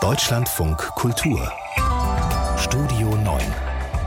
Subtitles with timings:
[0.00, 1.52] Deutschlandfunk Kultur
[2.56, 3.42] Studio 9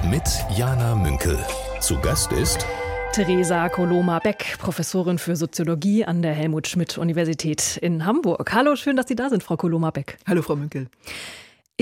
[0.09, 0.23] mit
[0.58, 1.38] Jana Münkel.
[1.81, 2.66] Zu Gast ist
[3.12, 8.52] Theresa Koloma-Beck, Professorin für Soziologie an der Helmut Schmidt Universität in Hamburg.
[8.54, 10.18] Hallo, schön, dass Sie da sind, Frau Koloma-Beck.
[10.26, 10.88] Hallo, Frau Münkel.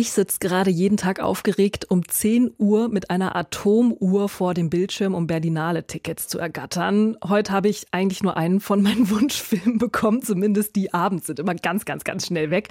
[0.02, 5.14] Ich sitze gerade jeden Tag aufgeregt um 10 Uhr mit einer Atomuhr vor dem Bildschirm,
[5.14, 7.18] um Berlinale-Tickets zu ergattern.
[7.24, 11.54] Heute habe ich eigentlich nur einen von meinen Wunschfilmen bekommen, zumindest die abends sind immer
[11.54, 12.70] ganz, ganz, ganz schnell weg.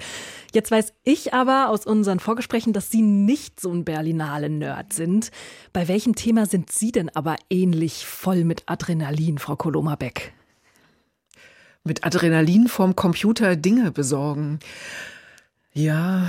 [0.51, 5.31] Jetzt weiß ich aber aus unseren Vorgesprächen, dass Sie nicht so ein Berlinale-Nerd sind.
[5.71, 10.33] Bei welchem Thema sind Sie denn aber ähnlich voll mit Adrenalin, Frau Koloma-Beck?
[11.85, 14.59] Mit Adrenalin vorm Computer Dinge besorgen.
[15.71, 16.27] Ja,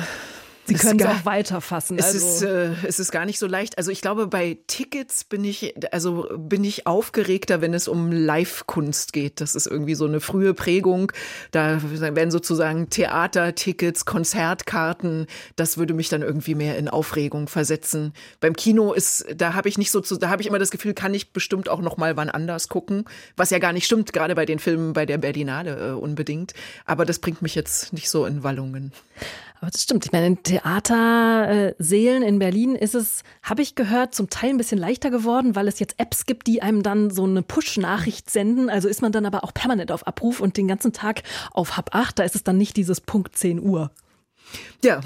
[0.79, 1.99] Sie können es auch weiterfassen.
[1.99, 2.19] Es, also.
[2.19, 3.79] ist, äh, es ist gar nicht so leicht.
[3.79, 9.13] Also ich glaube, bei Tickets bin ich, also bin ich aufgeregter, wenn es um Live-Kunst
[9.13, 9.41] geht.
[9.41, 11.13] Das ist irgendwie so eine frühe Prägung.
[11.51, 15.27] Da werden sozusagen Theatertickets, Konzertkarten.
[15.57, 18.13] Das würde mich dann irgendwie mehr in Aufregung versetzen.
[18.41, 20.95] Beim Kino ist, da habe ich nicht so zu, da habe ich immer das Gefühl,
[20.95, 23.05] kann ich bestimmt auch noch mal wann anders gucken.
[23.37, 26.55] Was ja gar nicht stimmt, gerade bei den Filmen bei der Berlinale äh, unbedingt.
[26.85, 28.93] Aber das bringt mich jetzt nicht so in Wallungen.
[29.63, 30.05] Aber das stimmt.
[30.05, 34.77] Ich meine, in Theatersälen in Berlin ist es, habe ich gehört, zum Teil ein bisschen
[34.77, 38.69] leichter geworden, weil es jetzt Apps gibt, die einem dann so eine Push-Nachricht senden.
[38.69, 41.95] Also ist man dann aber auch permanent auf Abruf und den ganzen Tag auf Hab
[41.95, 42.19] 8.
[42.19, 43.93] Da ist es dann nicht dieses Punkt 10 Uhr.
[44.85, 45.01] Ja,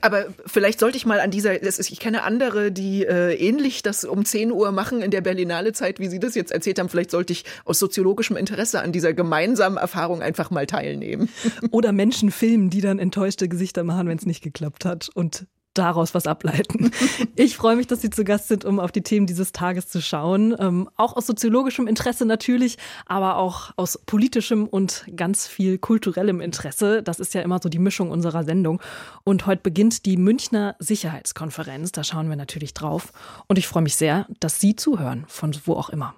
[0.00, 4.24] aber vielleicht sollte ich mal an dieser, ich kenne andere, die äh, ähnlich das um
[4.24, 6.88] 10 Uhr machen in der Berlinale Zeit, wie Sie das jetzt erzählt haben.
[6.88, 11.28] Vielleicht sollte ich aus soziologischem Interesse an dieser gemeinsamen Erfahrung einfach mal teilnehmen.
[11.70, 16.14] Oder Menschen filmen, die dann enttäuschte Gesichter machen, wenn es nicht geklappt hat und daraus
[16.14, 16.90] was ableiten.
[17.36, 20.00] Ich freue mich, dass Sie zu Gast sind, um auf die Themen dieses Tages zu
[20.00, 20.54] schauen.
[20.58, 27.02] Ähm, auch aus soziologischem Interesse natürlich, aber auch aus politischem und ganz viel kulturellem Interesse.
[27.02, 28.80] Das ist ja immer so die Mischung unserer Sendung.
[29.24, 31.92] Und heute beginnt die Münchner Sicherheitskonferenz.
[31.92, 33.12] Da schauen wir natürlich drauf.
[33.48, 36.14] Und ich freue mich sehr, dass Sie zuhören, von wo auch immer.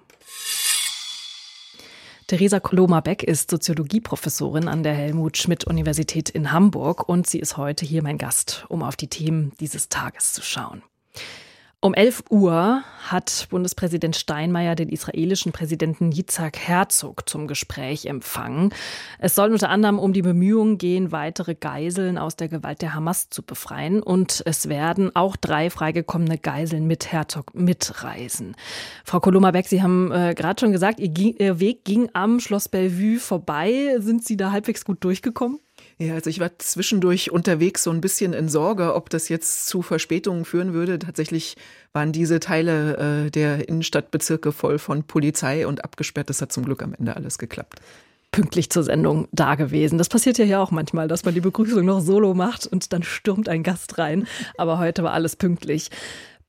[2.27, 8.17] Theresa Koloma-Beck ist Soziologieprofessorin an der Helmut-Schmidt-Universität in Hamburg und sie ist heute hier mein
[8.17, 10.83] Gast, um auf die Themen dieses Tages zu schauen.
[11.79, 18.73] Um 11 Uhr hat Bundespräsident Steinmeier den israelischen Präsidenten Yitzhak Herzog zum Gespräch empfangen.
[19.19, 23.29] Es soll unter anderem um die Bemühungen gehen, weitere Geiseln aus der Gewalt der Hamas
[23.29, 24.01] zu befreien.
[24.01, 28.55] Und es werden auch drei freigekommene Geiseln mit Herzog mitreisen.
[29.05, 33.19] Frau Koloma-Beck, Sie haben äh, gerade schon gesagt, Ihr, Ihr Weg ging am Schloss Bellevue
[33.19, 33.97] vorbei.
[33.99, 35.59] Sind Sie da halbwegs gut durchgekommen?
[35.99, 39.81] Ja, also ich war zwischendurch unterwegs so ein bisschen in Sorge, ob das jetzt zu
[39.81, 40.99] Verspätungen führen würde.
[40.99, 41.57] Tatsächlich
[41.91, 46.29] waren diese Teile äh, der Innenstadtbezirke voll von Polizei und abgesperrt.
[46.29, 47.81] Das hat zum Glück am Ende alles geklappt
[48.31, 49.97] pünktlich zur Sendung da gewesen.
[49.97, 53.01] Das passiert ja hier auch manchmal, dass man die Begrüßung noch solo macht und dann
[53.01, 54.27] stürmt ein Gast rein.
[54.57, 55.89] Aber heute war alles pünktlich.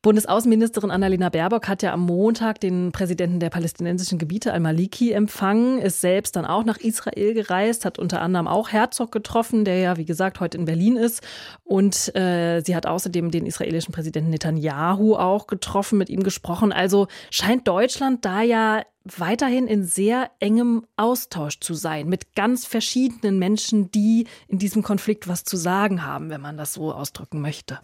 [0.01, 6.01] Bundesaußenministerin Annalena Baerbock hat ja am Montag den Präsidenten der palästinensischen Gebiete al-Maliki empfangen, ist
[6.01, 10.05] selbst dann auch nach Israel gereist, hat unter anderem auch Herzog getroffen, der ja, wie
[10.05, 11.27] gesagt, heute in Berlin ist.
[11.65, 16.73] Und äh, sie hat außerdem den israelischen Präsidenten Netanyahu auch getroffen, mit ihm gesprochen.
[16.73, 23.41] Also scheint Deutschland da ja weiterhin in sehr engem Austausch zu sein mit ganz verschiedenen
[23.41, 27.81] Menschen, die in diesem Konflikt was zu sagen haben, wenn man das so ausdrücken möchte.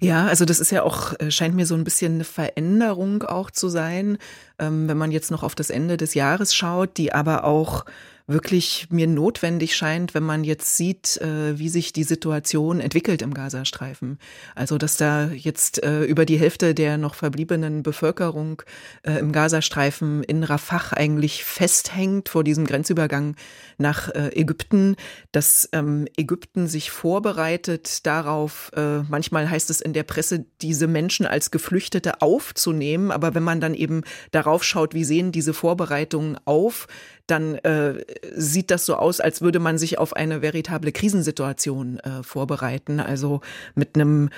[0.00, 3.50] Ja, also das ist ja auch, äh, scheint mir so ein bisschen eine Veränderung auch
[3.50, 4.18] zu sein,
[4.58, 7.84] ähm, wenn man jetzt noch auf das Ende des Jahres schaut, die aber auch
[8.26, 13.32] wirklich mir notwendig scheint, wenn man jetzt sieht, äh, wie sich die Situation entwickelt im
[13.32, 14.18] Gazastreifen.
[14.54, 18.62] Also, dass da jetzt äh, über die Hälfte der noch verbliebenen Bevölkerung
[19.02, 23.36] äh, im Gazastreifen in Rafah eigentlich festhängt vor diesem Grenzübergang
[23.78, 24.96] nach äh, Ägypten,
[25.30, 31.26] dass ähm, Ägypten sich vorbereitet darauf, äh, manchmal heißt es in der Presse, diese Menschen
[31.26, 36.88] als Geflüchtete aufzunehmen, aber wenn man dann eben darauf schaut, wie sehen diese Vorbereitungen auf,
[37.26, 38.04] dann äh,
[38.34, 43.00] sieht das so aus, als würde man sich auf eine veritable Krisensituation äh, vorbereiten.
[43.00, 43.40] Also
[43.74, 44.30] mit einem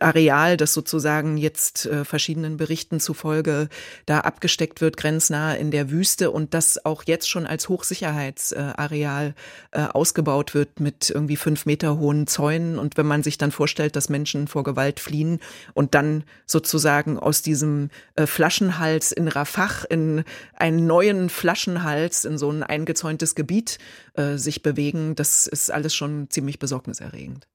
[0.00, 3.68] Areal, das sozusagen jetzt äh, verschiedenen Berichten zufolge
[4.06, 9.34] da abgesteckt wird, grenznah in der Wüste und das auch jetzt schon als Hochsicherheitsareal
[9.72, 12.78] äh, ausgebaut wird mit irgendwie fünf Meter hohen Zäunen.
[12.78, 15.40] Und wenn man sich dann vorstellt, dass Menschen vor Gewalt fliehen
[15.74, 22.50] und dann sozusagen aus diesem äh, Flaschenhals in Rafah in einen neuen Flaschenhals in so
[22.50, 23.78] ein eingezäuntes Gebiet
[24.14, 27.46] äh, sich bewegen, das ist alles schon ziemlich besorgniserregend.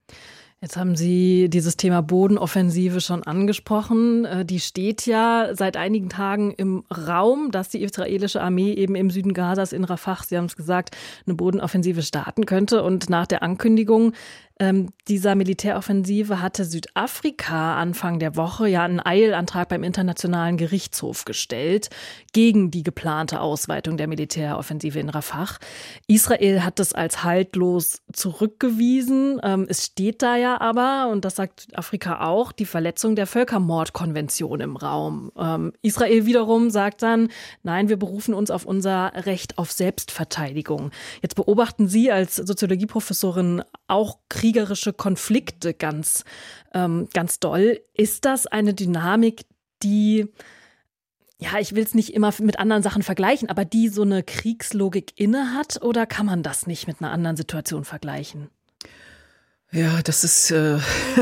[0.62, 4.26] Jetzt haben Sie dieses Thema Bodenoffensive schon angesprochen.
[4.26, 9.10] Äh, die steht ja seit einigen Tagen im Raum, dass die israelische Armee eben im
[9.10, 12.84] Süden Gazas in Rafah, Sie haben es gesagt, eine Bodenoffensive starten könnte.
[12.84, 14.12] Und nach der Ankündigung
[14.62, 21.90] Ähm, dieser Militäroffensive hatte Südafrika Anfang der Woche ja einen Eilantrag beim Internationalen Gerichtshof gestellt
[22.34, 25.40] gegen die geplante Ausweitung der Militäroffensive in Rafah.
[26.08, 29.40] Israel hat es als haltlos zurückgewiesen.
[29.44, 34.60] Ähm, es steht da ja aber, und das sagt Südafrika auch, die Verletzung der Völkermordkonvention
[34.60, 35.32] im Raum.
[35.38, 37.30] Ähm, Israel wiederum sagt dann,
[37.64, 40.92] nein, wir berufen uns auf unser Recht auf Selbstverteidigung.
[41.22, 44.18] Jetzt beobachten Sie als Soziologieprofessorin auch
[44.50, 46.24] kriegerische Konflikte ganz,
[46.74, 47.81] ähm, ganz doll.
[47.94, 49.46] Ist das eine Dynamik,
[49.84, 50.28] die
[51.42, 55.13] ja, ich will es nicht immer mit anderen Sachen vergleichen, aber die so eine Kriegslogik
[55.16, 58.50] inne hat oder kann man das nicht mit einer anderen Situation vergleichen?
[59.71, 60.80] Ja, das ist äh,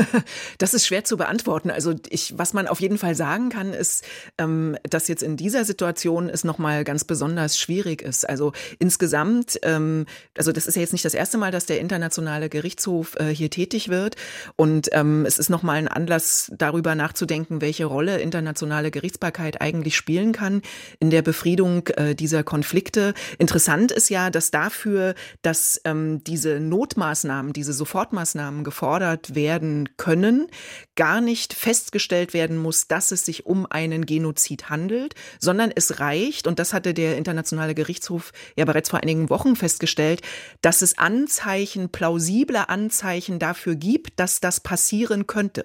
[0.58, 1.70] das ist schwer zu beantworten.
[1.70, 4.04] Also ich, was man auf jeden Fall sagen kann, ist,
[4.38, 8.26] ähm, dass jetzt in dieser Situation es noch mal ganz besonders schwierig ist.
[8.26, 12.48] Also insgesamt, ähm, also das ist ja jetzt nicht das erste Mal, dass der internationale
[12.48, 14.16] Gerichtshof äh, hier tätig wird,
[14.56, 19.94] und ähm, es ist noch mal ein Anlass, darüber nachzudenken, welche Rolle internationale Gerichtsbarkeit eigentlich
[19.94, 20.62] spielen kann
[21.00, 23.12] in der Befriedung äh, dieser Konflikte.
[23.36, 30.46] Interessant ist ja, dass dafür, dass ähm, diese Notmaßnahmen, diese Sofortmaßnahmen Maßnahmen gefordert werden können,
[30.94, 36.46] gar nicht festgestellt werden muss, dass es sich um einen Genozid handelt, sondern es reicht,
[36.46, 40.22] und das hatte der Internationale Gerichtshof ja bereits vor einigen Wochen festgestellt,
[40.62, 45.64] dass es Anzeichen, plausible Anzeichen dafür gibt, dass das passieren könnte.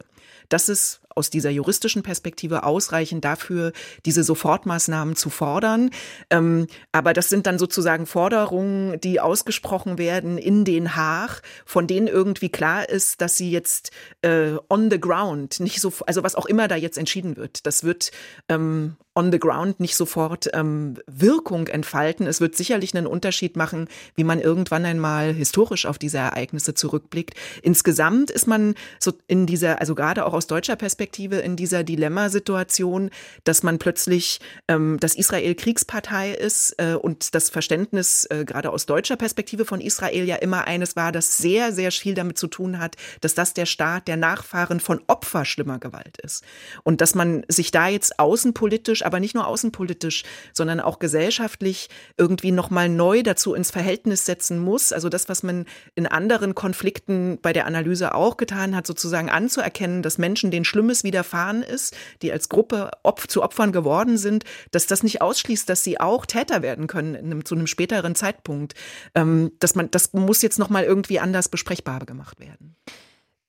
[0.49, 3.71] Das ist aus dieser juristischen Perspektive ausreichend dafür,
[4.05, 5.89] diese Sofortmaßnahmen zu fordern.
[6.29, 12.07] Ähm, aber das sind dann sozusagen Forderungen, die ausgesprochen werden in Den Haag, von denen
[12.07, 16.45] irgendwie klar ist, dass sie jetzt äh, on the ground nicht so, also was auch
[16.45, 18.11] immer da jetzt entschieden wird, das wird
[18.49, 22.25] ähm, on the ground nicht sofort ähm, Wirkung entfalten.
[22.25, 27.35] Es wird sicherlich einen Unterschied machen, wie man irgendwann einmal historisch auf diese Ereignisse zurückblickt.
[27.61, 33.11] Insgesamt ist man so in dieser, also gerade auch aus deutscher Perspektive in dieser Dilemmasituation,
[33.43, 38.87] dass man plötzlich, ähm, dass Israel Kriegspartei ist äh, und das Verständnis äh, gerade aus
[38.87, 42.79] deutscher Perspektive von Israel ja immer eines war, das sehr, sehr viel damit zu tun
[42.79, 46.43] hat, dass das der Staat der Nachfahren von Opfer schlimmer Gewalt ist.
[46.83, 50.23] Und dass man sich da jetzt außenpolitisch aber nicht nur außenpolitisch,
[50.53, 54.93] sondern auch gesellschaftlich irgendwie nochmal neu dazu ins Verhältnis setzen muss.
[54.93, 55.65] Also das, was man
[55.95, 61.03] in anderen Konflikten bei der Analyse auch getan hat, sozusagen anzuerkennen, dass Menschen, denen Schlimmes
[61.03, 65.83] widerfahren ist, die als Gruppe Opf zu Opfern geworden sind, dass das nicht ausschließt, dass
[65.83, 68.75] sie auch Täter werden können einem, zu einem späteren Zeitpunkt.
[69.15, 72.75] Ähm, dass man, das muss jetzt nochmal irgendwie anders besprechbar gemacht werden.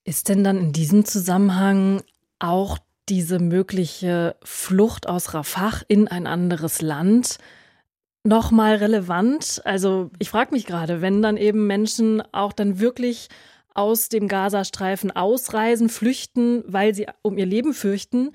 [0.04, 2.02] Ist denn dann in diesem Zusammenhang
[2.38, 2.78] auch
[3.08, 7.38] diese mögliche Flucht aus Rafah in ein anderes Land
[8.24, 9.62] nochmal relevant?
[9.64, 13.28] Also ich frage mich gerade, wenn dann eben Menschen auch dann wirklich
[13.74, 18.30] aus dem Gazastreifen ausreisen, flüchten, weil sie um ihr Leben fürchten,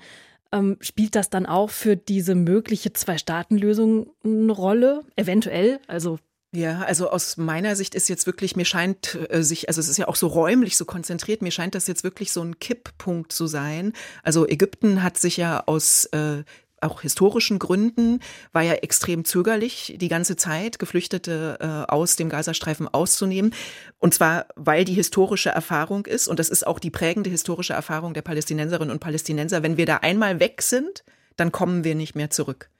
[0.52, 5.02] ähm, spielt das dann auch für diese mögliche Zwei-Staaten-Lösung eine Rolle?
[5.16, 5.80] Eventuell?
[5.86, 6.18] Also
[6.52, 9.98] ja, also aus meiner Sicht ist jetzt wirklich, mir scheint äh, sich, also es ist
[9.98, 13.46] ja auch so räumlich so konzentriert, mir scheint das jetzt wirklich so ein Kipppunkt zu
[13.46, 13.92] sein.
[14.24, 16.42] Also Ägypten hat sich ja aus äh,
[16.80, 18.20] auch historischen Gründen
[18.52, 23.54] war ja extrem zögerlich, die ganze Zeit Geflüchtete äh, aus dem Gazastreifen auszunehmen.
[23.98, 28.14] Und zwar, weil die historische Erfahrung ist, und das ist auch die prägende historische Erfahrung
[28.14, 31.04] der Palästinenserinnen und Palästinenser, wenn wir da einmal weg sind,
[31.36, 32.70] dann kommen wir nicht mehr zurück.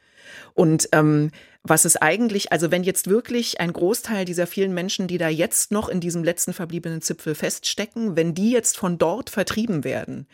[0.55, 1.31] Und ähm,
[1.63, 5.73] was es eigentlich, also wenn jetzt wirklich ein Großteil dieser vielen Menschen, die da jetzt
[5.73, 10.27] noch in diesem letzten verbliebenen Zipfel feststecken, wenn die jetzt von dort vertrieben werden,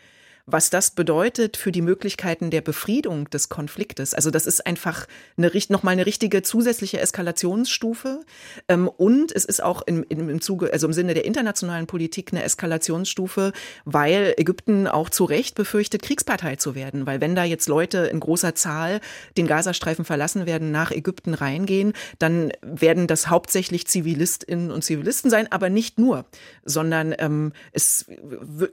[0.49, 4.13] was das bedeutet für die Möglichkeiten der Befriedung des Konfliktes.
[4.13, 5.05] Also das ist einfach
[5.37, 8.21] eine, nochmal eine richtige zusätzliche Eskalationsstufe.
[8.69, 12.43] Ähm, und es ist auch im, im Zuge, also im Sinne der internationalen Politik eine
[12.43, 13.51] Eskalationsstufe,
[13.83, 17.05] weil Ägypten auch zu Recht befürchtet, Kriegspartei zu werden.
[17.05, 19.01] Weil wenn da jetzt Leute in großer Zahl
[19.35, 25.51] den Gazastreifen verlassen werden, nach Ägypten reingehen, dann werden das hauptsächlich Zivilistinnen und Zivilisten sein,
[25.51, 26.23] aber nicht nur,
[26.63, 28.05] sondern ähm, es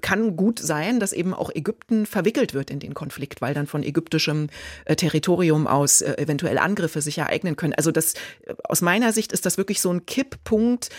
[0.02, 3.66] kann gut sein, dass eben auch Ägypten Ägypten verwickelt wird in den Konflikt, weil dann
[3.66, 4.48] von ägyptischem
[4.84, 7.72] äh, Territorium aus äh, eventuell Angriffe sich ereignen können.
[7.72, 10.90] Also das äh, aus meiner Sicht ist das wirklich so ein Kipppunkt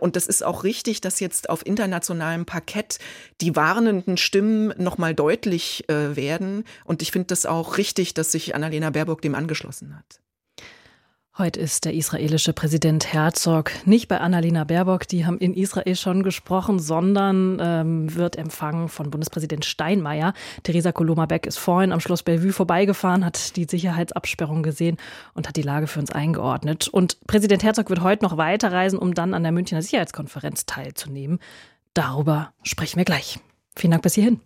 [0.00, 2.98] und das ist auch richtig, dass jetzt auf internationalem Parkett
[3.40, 8.90] die warnenden Stimmen nochmal deutlich werden und ich finde das auch richtig, dass sich Annalena
[8.90, 10.20] Baerbock dem angeschlossen hat.
[11.42, 16.22] Heute ist der israelische Präsident Herzog nicht bei Annalena Baerbock, die haben in Israel schon
[16.22, 20.34] gesprochen, sondern ähm, wird empfangen von Bundespräsident Steinmeier.
[20.62, 24.98] Theresa Koloma-Beck ist vorhin am Schloss Bellevue vorbeigefahren, hat die Sicherheitsabsperrung gesehen
[25.34, 26.86] und hat die Lage für uns eingeordnet.
[26.86, 31.40] Und Präsident Herzog wird heute noch weiterreisen, um dann an der Münchner Sicherheitskonferenz teilzunehmen.
[31.92, 33.40] Darüber sprechen wir gleich.
[33.74, 34.38] Vielen Dank bis hierhin.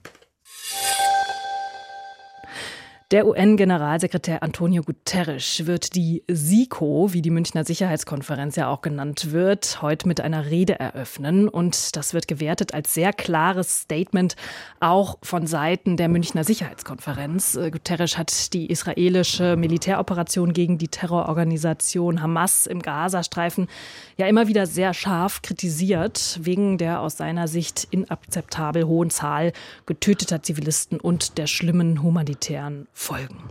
[3.12, 9.80] Der UN-Generalsekretär Antonio Guterres wird die SIKO, wie die Münchner Sicherheitskonferenz ja auch genannt wird,
[9.80, 11.48] heute mit einer Rede eröffnen.
[11.48, 14.34] Und das wird gewertet als sehr klares Statement
[14.80, 17.54] auch von Seiten der Münchner Sicherheitskonferenz.
[17.54, 23.68] Äh, Guterres hat die israelische Militäroperation gegen die Terrororganisation Hamas im Gazastreifen
[24.16, 29.52] ja immer wieder sehr scharf kritisiert, wegen der aus seiner Sicht inakzeptabel hohen Zahl
[29.86, 33.42] getöteter Zivilisten und der schlimmen humanitären Folgen.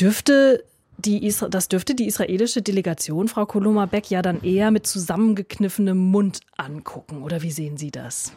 [0.00, 0.64] Dürfte
[0.96, 6.40] die das dürfte die israelische Delegation, Frau Koloma Beck, ja dann eher mit zusammengekniffenem Mund
[6.56, 7.22] angucken.
[7.22, 8.32] Oder wie sehen Sie das?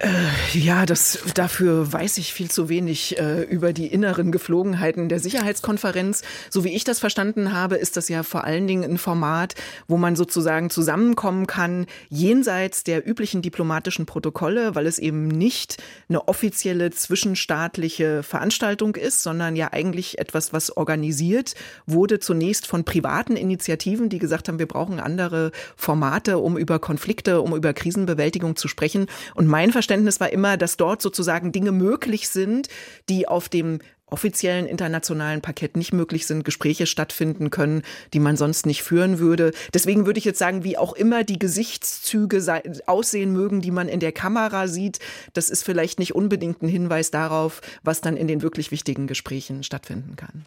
[0.00, 5.20] Äh, ja, das, dafür weiß ich viel zu wenig äh, über die inneren Geflogenheiten der
[5.20, 6.22] Sicherheitskonferenz.
[6.48, 9.56] So wie ich das verstanden habe, ist das ja vor allen Dingen ein Format,
[9.88, 15.76] wo man sozusagen zusammenkommen kann, jenseits der üblichen diplomatischen Protokolle, weil es eben nicht
[16.08, 21.54] eine offizielle zwischenstaatliche Veranstaltung ist, sondern ja eigentlich etwas, was organisiert
[21.84, 27.42] wurde, zunächst von privaten Initiativen, die gesagt haben, wir brauchen andere Formate, um über Konflikte,
[27.42, 29.06] um über Krisenbewältigung zu sprechen.
[29.34, 32.68] Und mein Verständnis Verständnis war immer, dass dort sozusagen Dinge möglich sind,
[33.08, 37.82] die auf dem offiziellen internationalen Parkett nicht möglich sind, Gespräche stattfinden können,
[38.14, 39.50] die man sonst nicht führen würde.
[39.74, 43.98] Deswegen würde ich jetzt sagen, wie auch immer die Gesichtszüge aussehen mögen, die man in
[43.98, 45.00] der Kamera sieht,
[45.32, 49.64] das ist vielleicht nicht unbedingt ein Hinweis darauf, was dann in den wirklich wichtigen Gesprächen
[49.64, 50.46] stattfinden kann.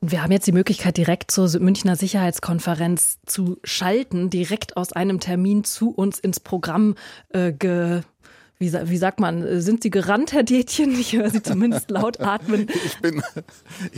[0.00, 5.62] Wir haben jetzt die Möglichkeit, direkt zur Münchner Sicherheitskonferenz zu schalten, direkt aus einem Termin
[5.62, 6.96] zu uns ins Programm
[7.28, 8.00] äh, ge
[8.60, 10.92] wie, wie sagt man, sind Sie gerannt, Herr Detjen?
[10.92, 12.68] Ich höre Sie zumindest laut atmen.
[12.84, 13.22] Ich bin,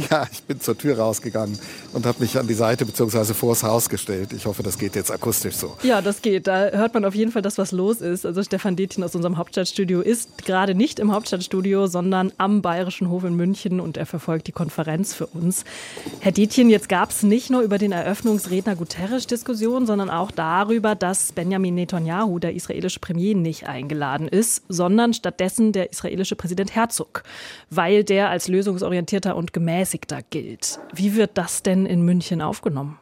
[0.08, 1.58] ja, ich bin zur Tür rausgegangen
[1.92, 3.34] und habe mich an die Seite bzw.
[3.34, 4.32] vors Haus gestellt.
[4.32, 5.76] Ich hoffe, das geht jetzt akustisch so.
[5.82, 6.46] Ja, das geht.
[6.46, 8.24] Da hört man auf jeden Fall das, was los ist.
[8.24, 13.24] Also Stefan Detjen aus unserem Hauptstadtstudio ist gerade nicht im Hauptstadtstudio, sondern am Bayerischen Hof
[13.24, 15.64] in München und er verfolgt die Konferenz für uns.
[16.20, 20.94] Herr Detjen, jetzt gab es nicht nur über den Eröffnungsredner Guterres Diskussion, sondern auch darüber,
[20.94, 27.22] dass Benjamin Netanyahu, der israelische Premier, nicht eingeladen ist sondern stattdessen der israelische Präsident Herzog,
[27.70, 30.80] weil der als lösungsorientierter und gemäßigter gilt.
[30.92, 32.98] Wie wird das denn in München aufgenommen?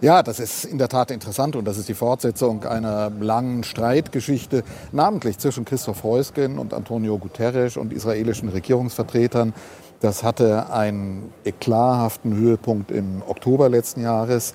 [0.00, 4.62] Ja, das ist in der Tat interessant und das ist die Fortsetzung einer langen Streitgeschichte,
[4.92, 9.52] namentlich zwischen Christoph Heusgen und Antonio Guterres und israelischen Regierungsvertretern.
[10.00, 14.54] Das hatte einen eklarhaften Höhepunkt im Oktober letzten Jahres.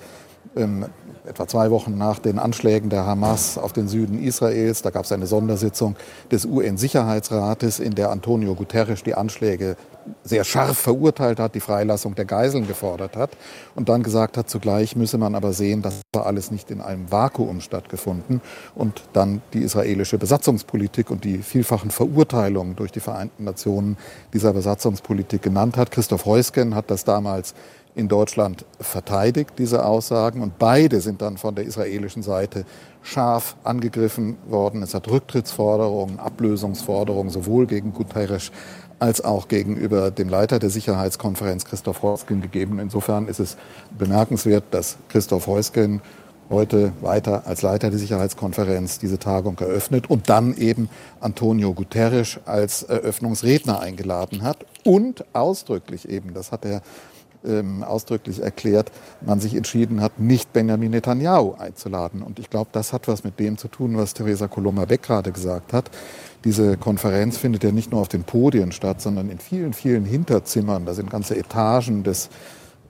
[1.26, 4.82] Etwa zwei Wochen nach den Anschlägen der Hamas auf den Süden Israels.
[4.82, 5.96] Da gab es eine Sondersitzung
[6.30, 9.76] des UN-Sicherheitsrates, in der Antonio Guterres die Anschläge
[10.22, 13.30] sehr scharf verurteilt hat, die Freilassung der Geiseln gefordert hat
[13.74, 17.10] und dann gesagt hat, zugleich müsse man aber sehen, das war alles nicht in einem
[17.10, 18.40] Vakuum stattgefunden
[18.74, 23.96] und dann die israelische Besatzungspolitik und die vielfachen Verurteilungen durch die Vereinten Nationen
[24.32, 25.90] dieser Besatzungspolitik genannt hat.
[25.90, 27.54] Christoph Heusgen hat das damals
[27.94, 30.42] in Deutschland verteidigt, diese Aussagen.
[30.42, 32.64] Und beide sind dann von der israelischen Seite
[33.02, 34.82] scharf angegriffen worden.
[34.82, 38.50] Es hat Rücktrittsforderungen, Ablösungsforderungen sowohl gegen Guterres
[39.04, 42.78] als auch gegenüber dem Leiter der Sicherheitskonferenz Christoph Heusgen gegeben.
[42.78, 43.58] Insofern ist es
[43.98, 46.00] bemerkenswert, dass Christoph Heusgen
[46.48, 50.88] heute weiter als Leiter der Sicherheitskonferenz diese Tagung eröffnet und dann eben
[51.20, 56.80] Antonio Guterres als Eröffnungsredner eingeladen hat und ausdrücklich eben, das hat er
[57.44, 62.22] ähm, ausdrücklich erklärt, man sich entschieden hat, nicht Benjamin Netanyahu einzuladen.
[62.22, 65.74] Und ich glaube, das hat was mit dem zu tun, was Theresa Coloma-Beck gerade gesagt
[65.74, 65.90] hat.
[66.44, 70.84] Diese Konferenz findet ja nicht nur auf den Podien statt, sondern in vielen, vielen Hinterzimmern.
[70.84, 72.28] Da sind ganze Etagen des,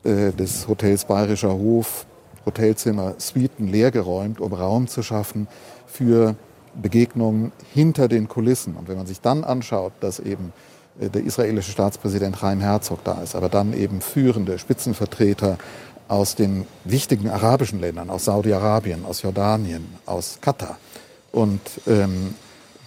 [0.02, 2.06] äh, des Hotels Bayerischer Hof,
[2.44, 5.46] Hotelzimmer, Suiten leergeräumt, um Raum zu schaffen
[5.86, 6.34] für
[6.74, 8.74] Begegnungen hinter den Kulissen.
[8.74, 10.52] Und wenn man sich dann anschaut, dass eben
[10.98, 15.58] äh, der israelische Staatspräsident Chaim Herzog da ist, aber dann eben führende Spitzenvertreter
[16.08, 20.76] aus den wichtigen arabischen Ländern, aus Saudi-Arabien, aus Jordanien, aus Katar
[21.32, 22.34] und ähm,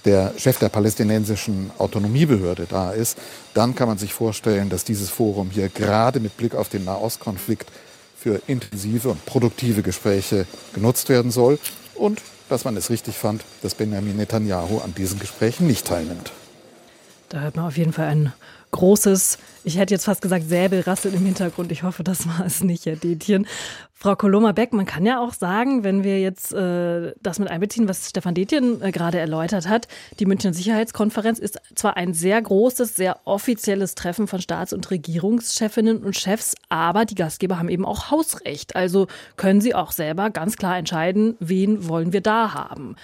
[0.07, 3.17] der Chef der palästinensischen Autonomiebehörde da ist,
[3.53, 7.69] dann kann man sich vorstellen, dass dieses Forum hier gerade mit Blick auf den Nahostkonflikt
[8.17, 11.59] für intensive und produktive Gespräche genutzt werden soll
[11.93, 16.31] und dass man es richtig fand, dass Benjamin Netanyahu an diesen Gesprächen nicht teilnimmt.
[17.27, 18.33] Da hört man auf jeden Fall ein
[18.71, 21.71] großes, ich hätte jetzt fast gesagt Säbelrasseln im Hintergrund.
[21.71, 23.47] Ich hoffe, das war es nicht, Herr Detjen.
[24.00, 28.09] Frau Koloma-Beck, man kann ja auch sagen, wenn wir jetzt äh, das mit einbeziehen, was
[28.09, 29.88] Stefan Detjen äh, gerade erläutert hat,
[30.19, 36.03] die Münchner Sicherheitskonferenz ist zwar ein sehr großes, sehr offizielles Treffen von Staats- und Regierungschefinnen
[36.03, 38.75] und Chefs, aber die Gastgeber haben eben auch Hausrecht.
[38.75, 42.97] Also können sie auch selber ganz klar entscheiden, wen wollen wir da haben.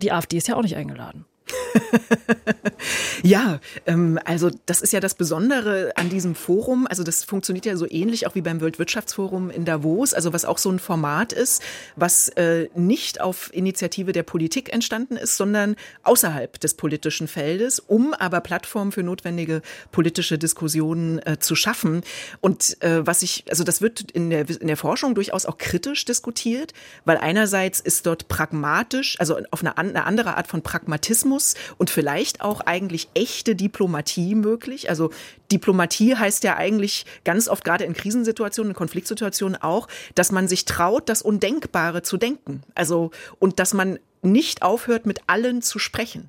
[0.00, 1.26] Die AfD ist ja auch nicht eingeladen.
[3.22, 6.86] ja, ähm, also das ist ja das Besondere an diesem Forum.
[6.88, 10.58] Also das funktioniert ja so ähnlich auch wie beim Weltwirtschaftsforum in Davos, also was auch
[10.58, 11.62] so ein Format ist,
[11.96, 18.14] was äh, nicht auf Initiative der Politik entstanden ist, sondern außerhalb des politischen Feldes, um
[18.14, 22.02] aber Plattformen für notwendige politische Diskussionen äh, zu schaffen.
[22.40, 26.04] Und äh, was ich, also das wird in der, in der Forschung durchaus auch kritisch
[26.04, 26.72] diskutiert,
[27.04, 31.90] weil einerseits ist dort pragmatisch, also auf eine, eine andere Art von Pragmatismus Dialogismus und
[31.90, 34.88] vielleicht auch eigentlich echte Diplomatie möglich.
[34.88, 35.10] Also
[35.50, 40.64] Diplomatie heißt ja eigentlich ganz oft gerade in Krisensituationen, in Konfliktsituationen auch, dass man sich
[40.64, 42.62] traut, das Undenkbare zu denken.
[42.74, 46.28] Also und dass man nicht aufhört, mit allen zu sprechen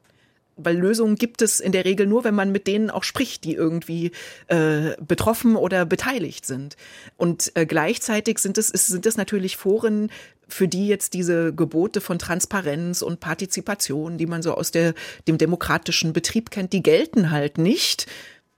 [0.64, 3.54] weil Lösungen gibt es in der Regel nur, wenn man mit denen auch spricht, die
[3.54, 4.12] irgendwie
[4.48, 6.76] äh, betroffen oder beteiligt sind.
[7.18, 10.10] Und äh, gleichzeitig sind es, sind es natürlich Foren,
[10.52, 14.94] für die jetzt diese Gebote von Transparenz und Partizipation, die man so aus der,
[15.28, 18.08] dem demokratischen Betrieb kennt, die gelten halt nicht.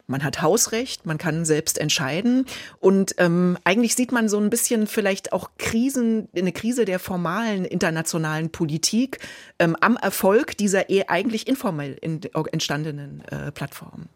[0.05, 2.45] Man hat Hausrecht, man kann selbst entscheiden.
[2.79, 7.63] Und ähm, eigentlich sieht man so ein bisschen vielleicht auch Krisen, eine Krise der formalen
[7.63, 9.19] internationalen Politik
[9.59, 14.09] ähm, am Erfolg dieser eher eigentlich informell entstandenen äh, Plattformen.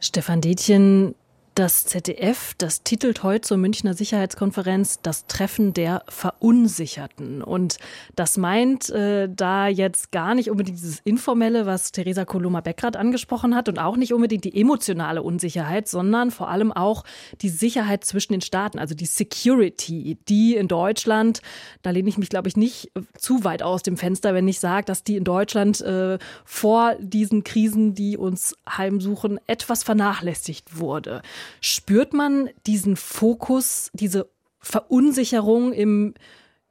[0.00, 1.14] Stefan Detjen,
[1.54, 7.42] das ZDF, das titelt heute zur Münchner Sicherheitskonferenz das Treffen der Verunsicherten.
[7.42, 7.78] Und
[8.14, 13.68] das meint äh, da jetzt gar nicht unbedingt dieses Informelle, was Theresa Koloma-Beckrad angesprochen hat,
[13.68, 17.04] und auch nicht unbedingt die emotionale Unsicherheit, sondern vor allem auch
[17.40, 21.42] die Sicherheit zwischen den Staaten, also die Security, die in Deutschland,
[21.82, 24.84] da lehne ich mich, glaube ich, nicht zu weit aus dem Fenster, wenn ich sage,
[24.86, 31.22] dass die in Deutschland äh, vor diesen Krisen, die uns heimsuchen, etwas vernachlässigt wurde.
[31.60, 34.28] Spürt man diesen Fokus, diese
[34.60, 36.14] Verunsicherung im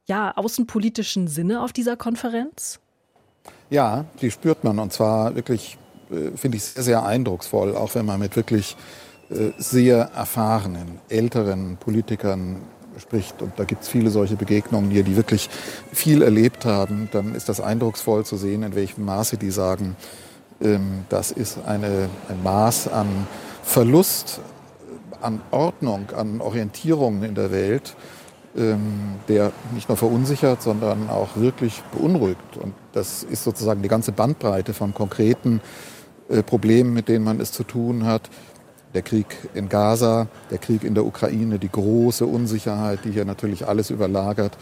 [0.06, 2.80] ja, außenpolitischen Sinne auf dieser Konferenz?
[3.70, 5.78] Ja, die spürt man und zwar wirklich,
[6.10, 8.76] äh, finde ich, sehr, sehr eindrucksvoll, auch wenn man mit wirklich
[9.30, 12.56] äh, sehr erfahrenen, älteren Politikern
[12.98, 13.40] spricht.
[13.42, 15.48] Und da gibt es viele solche Begegnungen hier, die wirklich
[15.92, 17.08] viel erlebt haben.
[17.12, 19.96] Dann ist das eindrucksvoll zu sehen, in welchem Maße die sagen,
[20.60, 23.26] ähm, das ist eine, ein Maß an
[23.62, 24.40] Verlust
[25.20, 27.96] an Ordnung, an Orientierung in der Welt,
[28.56, 32.56] ähm, der nicht nur verunsichert, sondern auch wirklich beunruhigt.
[32.60, 35.60] Und das ist sozusagen die ganze Bandbreite von konkreten
[36.28, 38.28] äh, Problemen, mit denen man es zu tun hat.
[38.94, 43.68] Der Krieg in Gaza, der Krieg in der Ukraine, die große Unsicherheit, die hier natürlich
[43.68, 44.58] alles überlagert,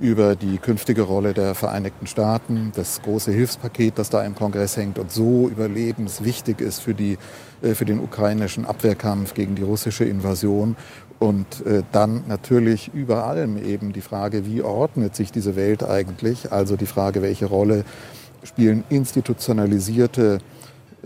[0.00, 4.98] über die künftige Rolle der Vereinigten Staaten, das große Hilfspaket, das da im Kongress hängt
[4.98, 7.18] und so überlebenswichtig ist für, die,
[7.62, 10.76] äh, für den ukrainischen Abwehrkampf gegen die russische Invasion.
[11.18, 16.50] Und äh, dann natürlich über allem eben die Frage, wie ordnet sich diese Welt eigentlich?
[16.50, 17.84] Also die Frage, welche Rolle
[18.42, 20.38] spielen institutionalisierte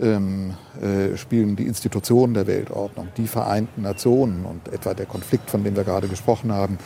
[0.01, 5.63] ähm, äh, spielen die Institutionen der Weltordnung, die Vereinten Nationen und etwa der Konflikt, von
[5.63, 6.77] dem wir gerade gesprochen haben,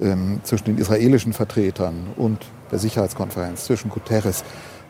[0.00, 2.38] ähm, zwischen den israelischen Vertretern und
[2.70, 4.44] der Sicherheitskonferenz, zwischen Guterres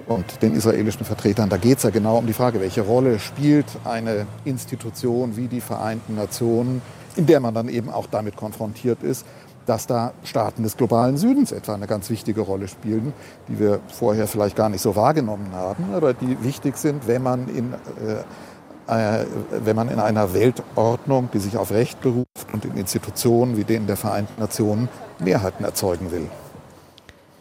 [0.06, 1.48] und den israelischen Vertretern.
[1.48, 5.60] Da geht es ja genau um die Frage, welche Rolle spielt eine Institution wie die
[5.60, 6.82] Vereinten Nationen,
[7.16, 9.26] in der man dann eben auch damit konfrontiert ist,
[9.66, 13.12] dass da Staaten des globalen Südens etwa eine ganz wichtige Rolle spielen,
[13.48, 17.48] die wir vorher vielleicht gar nicht so wahrgenommen haben, aber die wichtig sind, wenn man
[17.48, 18.24] in äh,
[18.88, 23.64] äh, wenn man in einer Weltordnung, die sich auf Recht beruft und in Institutionen wie
[23.64, 26.28] denen der Vereinten Nationen Mehrheiten erzeugen will.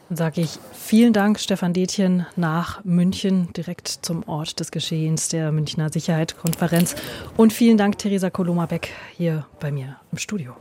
[0.10, 5.52] Dann sage ich vielen Dank, Stefan Detjen, nach München, direkt zum Ort des Geschehens der
[5.52, 6.96] Münchner Sicherheitskonferenz.
[7.36, 10.56] Und vielen Dank, Theresa Koloma-Beck, hier bei mir im Studio.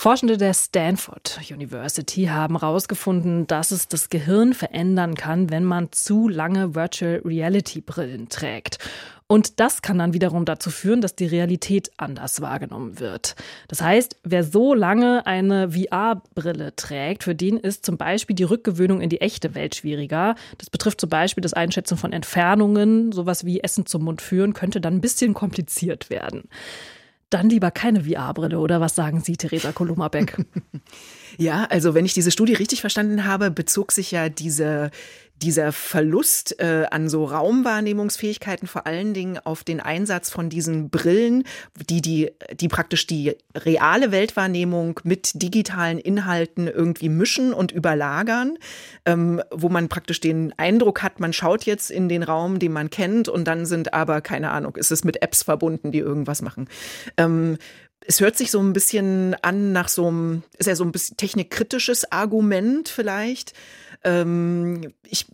[0.00, 6.26] Forschende der Stanford University haben herausgefunden, dass es das Gehirn verändern kann, wenn man zu
[6.26, 8.78] lange Virtual Reality Brillen trägt.
[9.26, 13.36] Und das kann dann wiederum dazu führen, dass die Realität anders wahrgenommen wird.
[13.68, 19.02] Das heißt, wer so lange eine VR-Brille trägt, für den ist zum Beispiel die Rückgewöhnung
[19.02, 20.34] in die echte Welt schwieriger.
[20.56, 23.12] Das betrifft zum Beispiel das Einschätzen von Entfernungen.
[23.12, 26.48] Sowas wie Essen zum Mund führen könnte dann ein bisschen kompliziert werden
[27.30, 30.36] dann lieber keine VR-Brille oder was sagen Sie, Theresa Kolumabek?
[31.38, 34.90] ja, also wenn ich diese Studie richtig verstanden habe, bezog sich ja diese
[35.42, 41.44] dieser Verlust äh, an so Raumwahrnehmungsfähigkeiten vor allen Dingen auf den Einsatz von diesen Brillen,
[41.88, 48.58] die, die, die praktisch die reale Weltwahrnehmung mit digitalen Inhalten irgendwie mischen und überlagern,
[49.06, 52.90] ähm, wo man praktisch den Eindruck hat, man schaut jetzt in den Raum, den man
[52.90, 56.68] kennt, und dann sind aber, keine Ahnung, ist es mit Apps verbunden, die irgendwas machen.
[57.16, 57.56] Ähm,
[58.06, 61.16] es hört sich so ein bisschen an nach so einem, ist ja so ein bisschen
[61.16, 63.52] technikkritisches Argument vielleicht.
[64.04, 65.26] Ähm, ich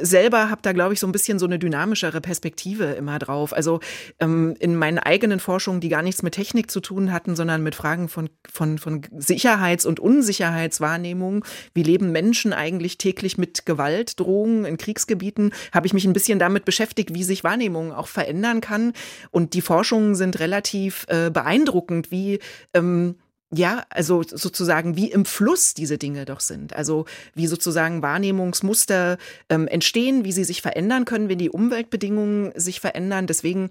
[0.00, 3.52] selber habe da, glaube ich, so ein bisschen so eine dynamischere Perspektive immer drauf.
[3.52, 3.80] Also
[4.18, 7.74] ähm, in meinen eigenen Forschungen, die gar nichts mit Technik zu tun hatten, sondern mit
[7.74, 11.44] Fragen von, von, von Sicherheits- und Unsicherheitswahrnehmung.
[11.74, 15.52] Wie leben Menschen eigentlich täglich mit Gewaltdrohungen in Kriegsgebieten?
[15.72, 18.94] Habe ich mich ein bisschen damit beschäftigt, wie sich Wahrnehmung auch verändern kann.
[19.30, 22.38] Und die Forschungen sind relativ äh, beeindruckend, wie
[22.72, 23.16] ähm,
[23.56, 26.74] ja, also sozusagen wie im Fluss diese Dinge doch sind.
[26.74, 32.80] Also wie sozusagen Wahrnehmungsmuster ähm, entstehen, wie sie sich verändern können, wenn die Umweltbedingungen sich
[32.80, 33.26] verändern.
[33.26, 33.70] Deswegen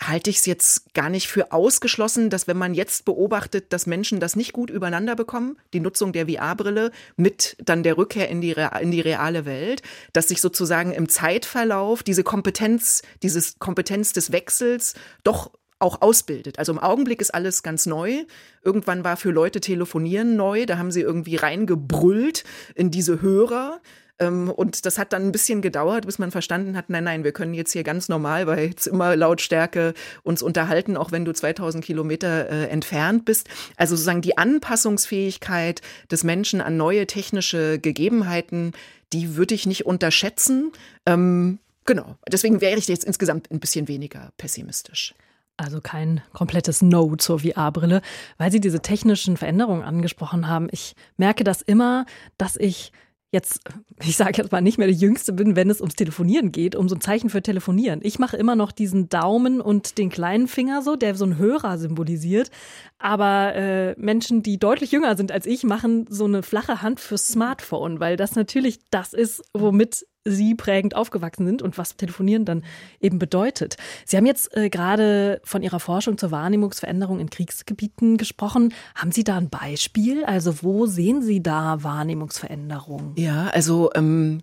[0.00, 4.20] halte ich es jetzt gar nicht für ausgeschlossen, dass wenn man jetzt beobachtet, dass Menschen
[4.20, 8.54] das nicht gut übereinander bekommen, die Nutzung der VR-Brille mit dann der Rückkehr in die,
[8.80, 14.94] in die reale Welt, dass sich sozusagen im Zeitverlauf diese Kompetenz, dieses Kompetenz des Wechsels
[15.22, 15.52] doch
[15.84, 16.58] auch ausbildet.
[16.58, 18.24] Also im Augenblick ist alles ganz neu.
[18.62, 20.66] Irgendwann war für Leute Telefonieren neu.
[20.66, 22.44] Da haben sie irgendwie reingebrüllt
[22.74, 23.80] in diese Hörer.
[24.18, 27.32] Ähm, und das hat dann ein bisschen gedauert, bis man verstanden hat, nein, nein, wir
[27.32, 32.68] können jetzt hier ganz normal bei Zimmerlautstärke uns unterhalten, auch wenn du 2000 Kilometer äh,
[32.68, 33.48] entfernt bist.
[33.76, 38.72] Also sozusagen die Anpassungsfähigkeit des Menschen an neue technische Gegebenheiten,
[39.12, 40.72] die würde ich nicht unterschätzen.
[41.06, 42.16] Ähm, genau.
[42.30, 45.14] Deswegen wäre ich jetzt insgesamt ein bisschen weniger pessimistisch.
[45.56, 48.02] Also kein komplettes No zur VR-Brille,
[48.38, 50.68] weil Sie diese technischen Veränderungen angesprochen haben.
[50.72, 52.92] Ich merke das immer, dass ich
[53.34, 53.60] jetzt,
[54.02, 56.88] ich sage jetzt mal, nicht mehr der Jüngste bin, wenn es ums Telefonieren geht, um
[56.88, 58.00] so ein Zeichen für Telefonieren.
[58.02, 61.76] Ich mache immer noch diesen Daumen und den kleinen Finger so, der so einen Hörer
[61.76, 62.50] symbolisiert.
[62.98, 67.26] Aber äh, Menschen, die deutlich jünger sind als ich, machen so eine flache Hand fürs
[67.26, 72.64] Smartphone, weil das natürlich das ist, womit Sie prägend aufgewachsen sind und was Telefonieren dann
[73.00, 73.76] eben bedeutet.
[74.06, 78.72] Sie haben jetzt äh, gerade von Ihrer Forschung zur Wahrnehmungsveränderung in Kriegsgebieten gesprochen.
[78.94, 80.24] Haben Sie da ein Beispiel?
[80.24, 83.12] Also wo sehen Sie da Wahrnehmungsveränderungen?
[83.16, 84.42] Ja, also ähm,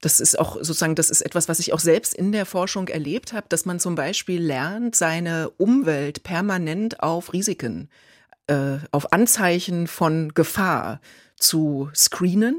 [0.00, 3.32] das ist auch sozusagen, das ist etwas, was ich auch selbst in der Forschung erlebt
[3.32, 7.88] habe, dass man zum Beispiel lernt, seine Umwelt permanent auf Risiken,
[8.46, 11.00] äh, auf Anzeichen von Gefahr
[11.36, 12.56] zu screenen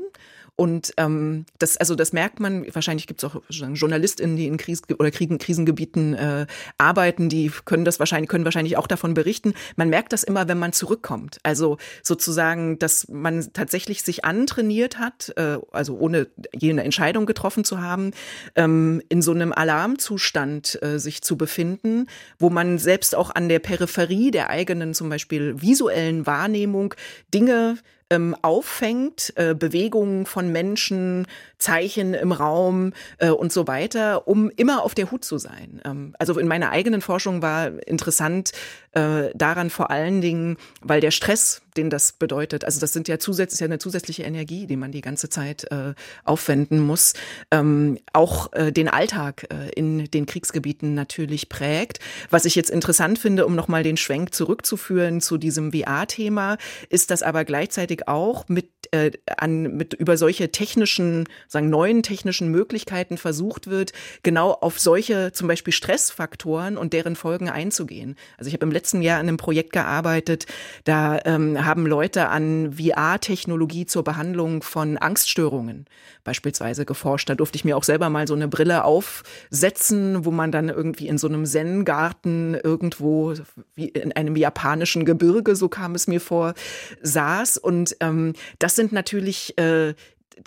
[0.59, 4.81] und ähm, das, also das merkt man, wahrscheinlich gibt es auch JournalistInnen, die in Kris
[4.97, 6.47] oder Kriegen, Krisengebieten äh,
[6.79, 9.53] arbeiten, die können das wahrscheinlich, können wahrscheinlich auch davon berichten.
[9.75, 11.37] Man merkt das immer, wenn man zurückkommt.
[11.43, 17.79] Also sozusagen, dass man tatsächlich sich antrainiert hat, äh, also ohne jene Entscheidung getroffen zu
[17.79, 18.09] haben,
[18.55, 22.07] ähm, in so einem Alarmzustand äh, sich zu befinden,
[22.39, 26.95] wo man selbst auch an der Peripherie der eigenen zum Beispiel visuellen Wahrnehmung
[27.31, 27.77] Dinge
[28.09, 31.27] ähm, auffängt, äh, Bewegungen von Menschen,
[31.59, 35.81] Zeichen im Raum äh, und so weiter, um immer auf der Hut zu sein.
[35.85, 38.51] Ähm, also in meiner eigenen Forschung war interessant
[38.91, 43.19] äh, daran vor allen Dingen, weil der Stress, den das bedeutet, also das sind ja
[43.19, 45.93] zusätzlich ja eine zusätzliche Energie, die man die ganze Zeit äh,
[46.23, 47.13] aufwenden muss,
[47.51, 51.99] ähm, auch äh, den Alltag äh, in den Kriegsgebieten natürlich prägt.
[52.29, 56.57] Was ich jetzt interessant finde, um nochmal den Schwenk zurückzuführen zu diesem VR-Thema,
[56.89, 62.49] ist, dass aber gleichzeitig auch mit äh, an mit über solche technischen sagen, neuen technischen
[62.49, 68.15] Möglichkeiten versucht wird, genau auf solche zum Beispiel Stressfaktoren und deren Folgen einzugehen.
[68.37, 70.45] Also ich habe im letzten Jahr an einem Projekt gearbeitet,
[70.83, 75.85] da ähm, haben Leute an VR-Technologie zur Behandlung von Angststörungen
[76.23, 77.29] beispielsweise geforscht.
[77.29, 81.07] Da durfte ich mir auch selber mal so eine Brille aufsetzen, wo man dann irgendwie
[81.07, 83.33] in so einem Zen-Garten irgendwo
[83.75, 86.53] wie in einem japanischen Gebirge, so kam es mir vor,
[87.01, 87.57] saß.
[87.57, 89.93] Und ähm, das sind natürlich äh,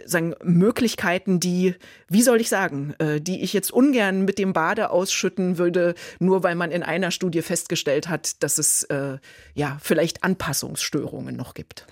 [0.04, 1.74] sagen, Möglichkeiten, die,
[2.08, 6.42] wie soll ich sagen, äh, die ich jetzt ungern mit dem Bade ausschütten würde, nur
[6.42, 9.18] weil man in einer Studie festgestellt hat, dass es äh,
[9.54, 11.86] ja vielleicht Anpassungsstörungen noch gibt.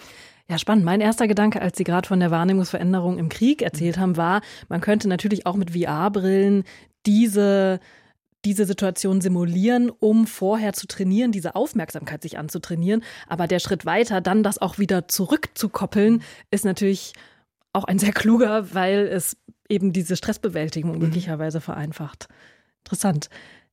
[0.51, 0.85] Ja, spannend.
[0.85, 4.81] Mein erster Gedanke, als Sie gerade von der Wahrnehmungsveränderung im Krieg erzählt haben, war, man
[4.81, 6.65] könnte natürlich auch mit VR-Brillen
[7.05, 7.81] diese
[8.45, 13.03] diese Situation simulieren, um vorher zu trainieren, diese Aufmerksamkeit sich anzutrainieren.
[13.27, 17.13] Aber der Schritt weiter, dann das auch wieder zurückzukoppeln, ist natürlich
[17.73, 19.37] auch ein sehr kluger, weil es
[19.69, 20.99] eben diese Stressbewältigung mhm.
[20.99, 22.29] möglicherweise vereinfacht.
[22.85, 23.29] Interessant.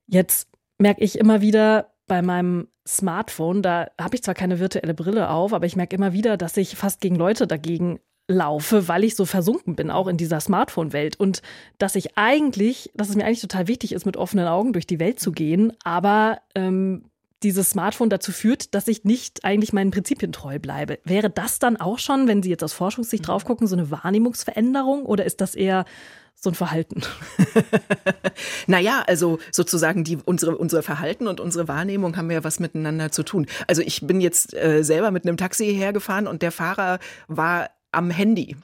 [0.08, 5.30] Jetzt merke ich immer wieder bei meinem Smartphone, da habe ich zwar keine virtuelle Brille
[5.30, 9.16] auf, aber ich merke immer wieder, dass ich fast gegen Leute dagegen laufe, weil ich
[9.16, 11.20] so versunken bin, auch in dieser Smartphone-Welt.
[11.20, 11.42] Und
[11.78, 15.00] dass ich eigentlich, dass es mir eigentlich total wichtig ist, mit offenen Augen durch die
[15.00, 17.06] Welt zu gehen, aber ähm,
[17.44, 21.00] dieses Smartphone dazu führt, dass ich nicht eigentlich meinen Prinzipien treu bleibe.
[21.04, 23.28] Wäre das dann auch schon, wenn Sie jetzt aus Forschungssicht mhm.
[23.28, 25.86] drauf gucken, so eine Wahrnehmungsveränderung oder ist das eher
[26.34, 27.02] so ein Verhalten?
[28.68, 33.22] naja, also sozusagen die, unsere, unser Verhalten und unsere Wahrnehmung haben ja was miteinander zu
[33.22, 33.46] tun.
[33.68, 38.12] Also ich bin jetzt äh, selber mit einem Taxi hergefahren und der Fahrer war am
[38.12, 38.56] Handy.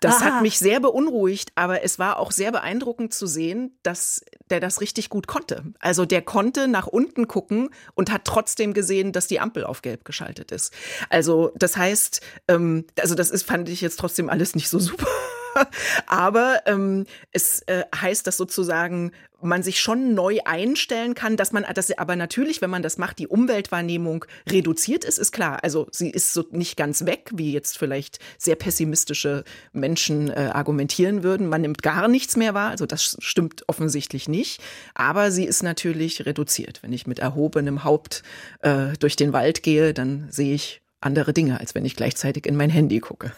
[0.00, 0.24] Das Aha.
[0.24, 4.82] hat mich sehr beunruhigt, aber es war auch sehr beeindruckend zu sehen, dass der das
[4.82, 5.64] richtig gut konnte.
[5.80, 10.04] Also der konnte nach unten gucken und hat trotzdem gesehen, dass die Ampel auf gelb
[10.04, 10.74] geschaltet ist.
[11.08, 15.06] Also das heißt, ähm, also das ist, fand ich jetzt trotzdem alles nicht so super.
[16.06, 19.12] Aber ähm, es äh, heißt, dass sozusagen
[19.44, 23.18] man sich schon neu einstellen kann, dass man, dass aber natürlich, wenn man das macht,
[23.18, 25.58] die Umweltwahrnehmung reduziert ist, ist klar.
[25.62, 31.22] Also sie ist so nicht ganz weg, wie jetzt vielleicht sehr pessimistische Menschen äh, argumentieren
[31.22, 31.48] würden.
[31.48, 32.70] Man nimmt gar nichts mehr wahr.
[32.70, 34.62] Also das stimmt offensichtlich nicht.
[34.94, 36.82] Aber sie ist natürlich reduziert.
[36.82, 38.22] Wenn ich mit erhobenem Haupt
[38.60, 42.56] äh, durch den Wald gehe, dann sehe ich andere Dinge, als wenn ich gleichzeitig in
[42.56, 43.32] mein Handy gucke.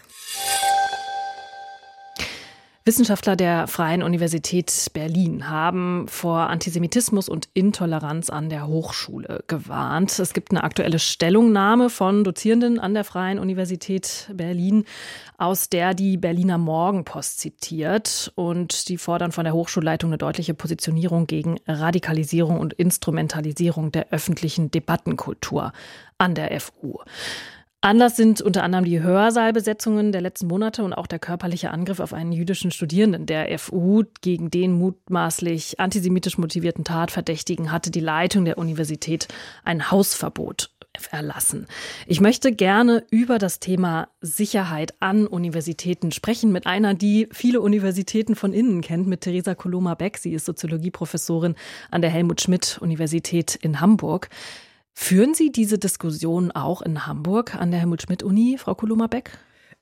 [2.86, 10.16] Wissenschaftler der Freien Universität Berlin haben vor Antisemitismus und Intoleranz an der Hochschule gewarnt.
[10.20, 14.84] Es gibt eine aktuelle Stellungnahme von Dozierenden an der Freien Universität Berlin,
[15.36, 18.30] aus der die Berliner Morgenpost zitiert.
[18.36, 24.70] Und die fordern von der Hochschulleitung eine deutliche Positionierung gegen Radikalisierung und Instrumentalisierung der öffentlichen
[24.70, 25.72] Debattenkultur
[26.18, 27.00] an der FU.
[27.86, 32.12] Anlass sind unter anderem die Hörsaalbesetzungen der letzten Monate und auch der körperliche Angriff auf
[32.12, 34.02] einen jüdischen Studierenden der FU.
[34.22, 39.28] Gegen den mutmaßlich antisemitisch motivierten Tatverdächtigen hatte die Leitung der Universität
[39.62, 40.70] ein Hausverbot
[41.12, 41.68] erlassen.
[42.08, 48.34] Ich möchte gerne über das Thema Sicherheit an Universitäten sprechen mit einer, die viele Universitäten
[48.34, 50.18] von innen kennt, mit Theresa Koloma-Beck.
[50.18, 51.54] Sie ist Soziologieprofessorin
[51.92, 54.28] an der Helmut Schmidt Universität in Hamburg.
[54.98, 59.30] Führen Sie diese Diskussion auch in Hamburg an der Helmut-Schmidt-Uni, Frau Koloma-Beck?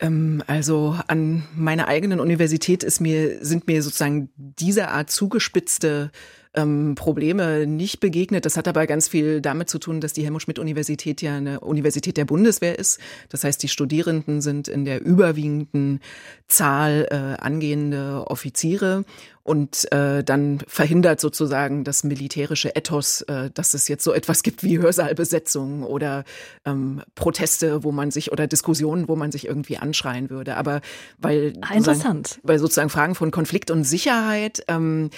[0.01, 6.11] Ähm, also an meiner eigenen Universität mir, sind mir sozusagen dieser Art zugespitzte
[6.55, 8.45] ähm, Probleme nicht begegnet.
[8.45, 12.25] Das hat aber ganz viel damit zu tun, dass die Helmut-Schmidt-Universität ja eine Universität der
[12.25, 13.01] Bundeswehr ist.
[13.29, 16.01] Das heißt, die Studierenden sind in der überwiegenden
[16.49, 19.05] Zahl äh, angehende Offiziere
[19.45, 24.63] und äh, dann verhindert sozusagen das militärische Ethos, äh, dass es jetzt so etwas gibt
[24.63, 26.25] wie Hörsaalbesetzungen oder
[26.65, 30.57] ähm, Proteste, wo man sich oder Diskussionen, wo man sich irgendwie anschreien würde.
[30.57, 30.81] Aber
[31.19, 35.11] weil ah, interessant, weil sozusagen Fragen von Konflikt und Sicherheit ähm,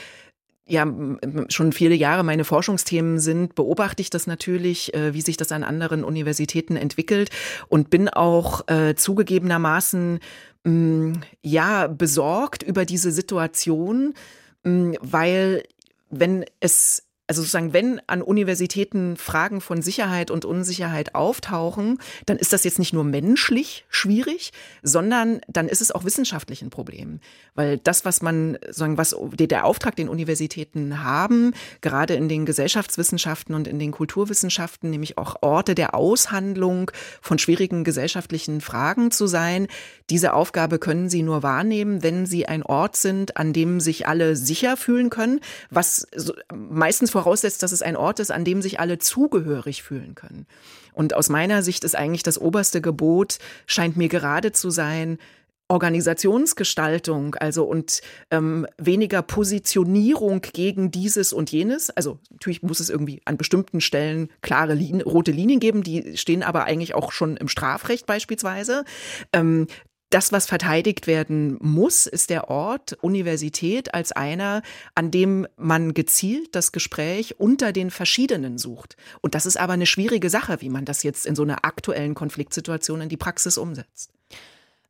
[0.68, 0.86] ja
[1.48, 5.62] schon viele Jahre meine Forschungsthemen sind, beobachte ich das natürlich, äh, wie sich das an
[5.62, 7.30] anderen Universitäten entwickelt
[7.68, 10.18] und bin auch äh, zugegebenermaßen
[10.64, 14.14] mh, mm, ja besorgt über diese Situation,
[14.64, 15.62] mh, mm, weil
[16.10, 22.52] wenn es also sozusagen, wenn an Universitäten Fragen von Sicherheit und Unsicherheit auftauchen, dann ist
[22.52, 27.20] das jetzt nicht nur menschlich schwierig, sondern dann ist es auch wissenschaftlich ein Problem.
[27.54, 33.54] Weil das, was man, sagen, was der Auftrag den Universitäten haben, gerade in den Gesellschaftswissenschaften
[33.54, 39.66] und in den Kulturwissenschaften, nämlich auch Orte der Aushandlung von schwierigen gesellschaftlichen Fragen zu sein,
[40.10, 44.36] diese Aufgabe können sie nur wahrnehmen, wenn sie ein Ort sind, an dem sich alle
[44.36, 45.40] sicher fühlen können,
[45.70, 46.06] was
[46.54, 50.46] meistens voraussetzt, dass es ein Ort ist, an dem sich alle zugehörig fühlen können.
[50.92, 55.18] Und aus meiner Sicht ist eigentlich das oberste Gebot, scheint mir gerade zu sein,
[55.68, 61.90] Organisationsgestaltung, also und ähm, weniger Positionierung gegen dieses und jenes.
[61.90, 66.44] Also natürlich muss es irgendwie an bestimmten Stellen klare Linien, rote Linien geben, die stehen
[66.44, 68.84] aber eigentlich auch schon im Strafrecht beispielsweise.
[69.32, 69.66] Ähm,
[70.10, 74.62] das, was verteidigt werden muss, ist der Ort Universität als einer,
[74.94, 78.96] an dem man gezielt das Gespräch unter den Verschiedenen sucht.
[79.20, 82.14] Und das ist aber eine schwierige Sache, wie man das jetzt in so einer aktuellen
[82.14, 84.12] Konfliktsituation in die Praxis umsetzt.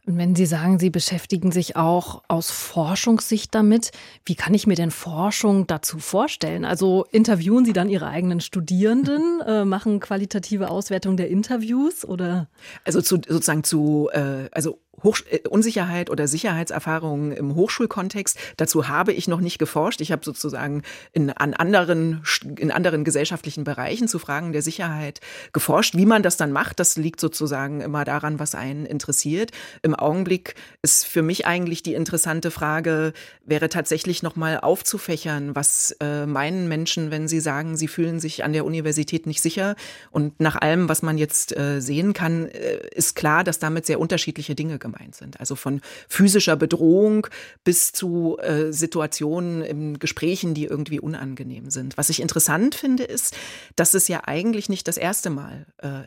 [0.07, 3.91] Und wenn Sie sagen, Sie beschäftigen sich auch aus Forschungssicht damit,
[4.25, 6.65] wie kann ich mir denn Forschung dazu vorstellen?
[6.65, 12.49] Also interviewen Sie dann Ihre eigenen Studierenden, äh, machen qualitative Auswertung der Interviews oder?
[12.85, 18.39] Also zu, sozusagen zu, äh, also Hoch äh, Unsicherheit oder Sicherheitserfahrungen im Hochschulkontext.
[18.57, 20.01] Dazu habe ich noch nicht geforscht.
[20.01, 20.83] Ich habe sozusagen
[21.13, 22.23] in, an anderen,
[22.59, 25.21] in anderen gesellschaftlichen Bereichen zu Fragen der Sicherheit
[25.53, 25.97] geforscht.
[25.97, 29.51] Wie man das dann macht, das liegt sozusagen immer daran, was einen interessiert.
[29.83, 33.13] Im Augenblick ist für mich eigentlich die interessante Frage,
[33.45, 38.53] wäre tatsächlich nochmal aufzufächern, was äh, meinen Menschen, wenn sie sagen, sie fühlen sich an
[38.53, 39.77] der Universität nicht sicher.
[40.11, 44.01] Und nach allem, was man jetzt äh, sehen kann, äh, ist klar, dass damit sehr
[44.01, 45.41] unterschiedliche Dinge gemeint sind.
[45.41, 47.27] Also von physischer Bedrohung
[47.65, 51.97] bis zu äh, Situationen in Gesprächen, die irgendwie unangenehm sind.
[51.97, 53.37] Was ich interessant finde, ist,
[53.75, 56.05] dass es ja eigentlich nicht das erste Mal äh,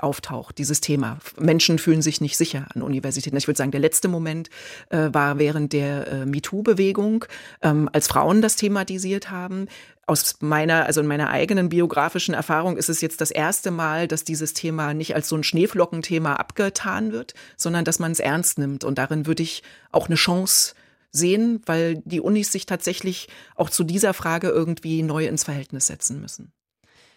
[0.00, 1.18] auftaucht, dieses Thema.
[1.38, 3.36] Menschen fühlen sich nicht sicher an Universitäten.
[3.36, 4.48] Ich würde sagen, der letzte Moment
[4.90, 7.24] äh, war während der äh, MeToo-Bewegung,
[7.62, 9.66] ähm, als Frauen das thematisiert haben
[10.06, 14.22] aus meiner, also in meiner eigenen biografischen Erfahrung ist es jetzt das erste Mal, dass
[14.22, 18.84] dieses Thema nicht als so ein Schneeflockenthema abgetan wird, sondern dass man es ernst nimmt.
[18.84, 20.74] Und darin würde ich auch eine Chance
[21.10, 26.20] sehen, weil die Unis sich tatsächlich auch zu dieser Frage irgendwie neu ins Verhältnis setzen
[26.20, 26.52] müssen.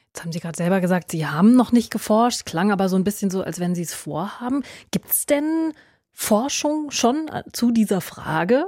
[0.07, 3.03] Jetzt haben Sie gerade selber gesagt, Sie haben noch nicht geforscht, klang aber so ein
[3.03, 4.63] bisschen so, als wenn Sie es vorhaben.
[4.89, 5.73] Gibt es denn
[6.11, 8.65] Forschung schon zu dieser Frage?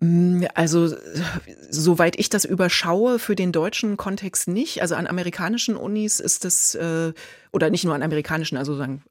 [0.00, 0.94] Mm, also,
[1.70, 4.80] soweit ich das überschaue, für den deutschen Kontext nicht.
[4.80, 7.12] Also an amerikanischen Unis ist das, äh,
[7.52, 9.02] oder nicht nur an amerikanischen, also sagen,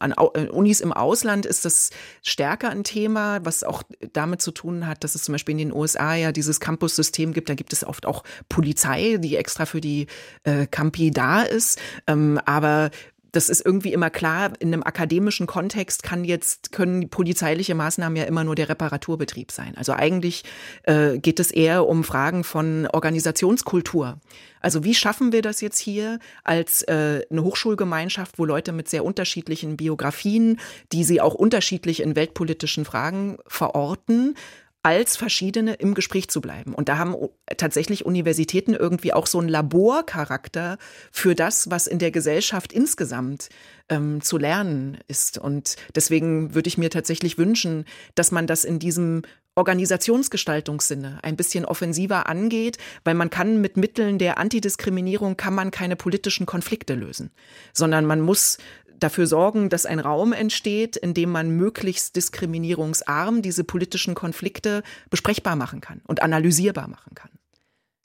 [0.00, 1.90] an äh, Unis im Ausland ist das
[2.22, 5.72] stärker ein Thema, was auch damit zu tun hat, dass es zum Beispiel in den
[5.72, 7.48] USA ja dieses Campus-System gibt.
[7.48, 10.08] Da gibt es oft auch Polizei, die extra für die
[10.42, 11.80] äh, Campi da ist.
[12.08, 12.90] Ähm, aber
[13.32, 18.24] das ist irgendwie immer klar, in einem akademischen Kontext kann jetzt, können polizeiliche Maßnahmen ja
[18.24, 19.72] immer nur der Reparaturbetrieb sein.
[19.76, 20.44] Also eigentlich
[20.84, 24.18] äh, geht es eher um Fragen von Organisationskultur.
[24.60, 29.04] Also wie schaffen wir das jetzt hier als äh, eine Hochschulgemeinschaft, wo Leute mit sehr
[29.04, 30.60] unterschiedlichen Biografien,
[30.92, 34.36] die sie auch unterschiedlich in weltpolitischen Fragen verorten,
[34.82, 36.74] als verschiedene im Gespräch zu bleiben.
[36.74, 37.14] Und da haben
[37.56, 40.78] tatsächlich Universitäten irgendwie auch so einen Laborcharakter
[41.12, 43.48] für das, was in der Gesellschaft insgesamt
[43.88, 45.38] ähm, zu lernen ist.
[45.38, 47.84] Und deswegen würde ich mir tatsächlich wünschen,
[48.16, 49.22] dass man das in diesem
[49.54, 55.94] Organisationsgestaltungssinne ein bisschen offensiver angeht, weil man kann mit Mitteln der Antidiskriminierung kann man keine
[55.94, 57.30] politischen Konflikte lösen,
[57.74, 58.56] sondern man muss
[59.02, 65.56] dafür sorgen, dass ein Raum entsteht, in dem man möglichst diskriminierungsarm diese politischen Konflikte besprechbar
[65.56, 67.30] machen kann und analysierbar machen kann.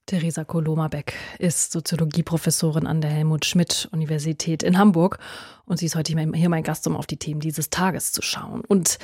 [0.07, 5.19] Theresa Koloma-Beck ist Soziologieprofessorin an der Helmut-Schmidt-Universität in Hamburg
[5.65, 8.61] und sie ist heute hier mein Gast, um auf die Themen dieses Tages zu schauen.
[8.61, 8.99] Und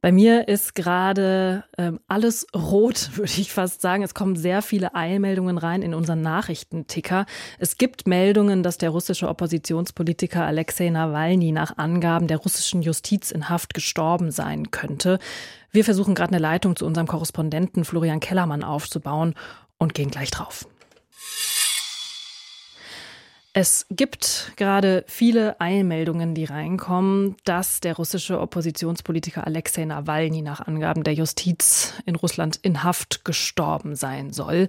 [0.00, 4.02] bei mir ist gerade ähm, alles rot, würde ich fast sagen.
[4.02, 7.26] Es kommen sehr viele Eilmeldungen rein in unseren Nachrichtenticker.
[7.58, 13.48] Es gibt Meldungen, dass der russische Oppositionspolitiker Alexei Nawalny nach Angaben der russischen Justiz in
[13.48, 15.18] Haft gestorben sein könnte.
[15.72, 19.34] Wir versuchen gerade eine Leitung zu unserem Korrespondenten Florian Kellermann aufzubauen
[19.78, 20.66] und gehen gleich drauf.
[23.54, 31.02] Es gibt gerade viele Eilmeldungen, die reinkommen, dass der russische Oppositionspolitiker Alexei Nawalny nach Angaben
[31.02, 34.68] der Justiz in Russland in Haft gestorben sein soll.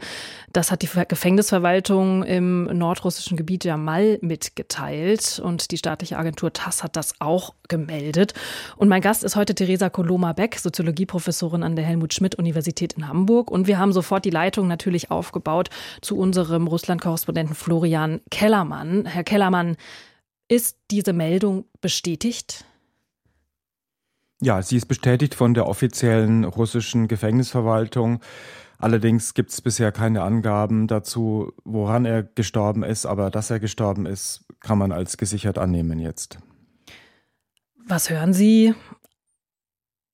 [0.53, 6.95] Das hat die Gefängnisverwaltung im nordrussischen Gebiet Jamal mitgeteilt und die staatliche Agentur TASS hat
[6.95, 8.33] das auch gemeldet.
[8.77, 13.51] Und mein Gast ist heute Theresa Koloma-Beck, Soziologieprofessorin an der Helmut-Schmidt-Universität in Hamburg.
[13.51, 15.69] Und wir haben sofort die Leitung natürlich aufgebaut
[16.01, 18.78] zu unserem Russland-Korrespondenten Florian Kellermann.
[18.79, 19.05] Kellermann.
[19.05, 19.77] Herr Kellermann,
[20.47, 22.65] ist diese Meldung bestätigt?
[24.41, 28.21] Ja, sie ist bestätigt von der offiziellen russischen Gefängnisverwaltung.
[28.77, 34.05] Allerdings gibt es bisher keine Angaben dazu, woran er gestorben ist, aber dass er gestorben
[34.05, 36.39] ist, kann man als gesichert annehmen jetzt.
[37.85, 38.73] Was hören Sie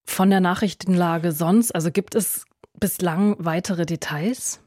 [0.06, 1.72] von der Nachrichtenlage sonst?
[1.72, 2.46] Also gibt es
[2.80, 4.60] bislang weitere Details?